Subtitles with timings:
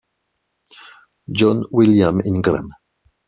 [1.37, 2.67] John William Ingram